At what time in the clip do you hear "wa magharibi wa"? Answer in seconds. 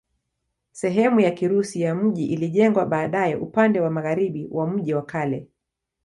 3.79-4.67